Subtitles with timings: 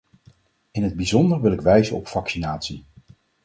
[0.71, 2.85] In het bijzonder wil ik wijzen op vaccinatie.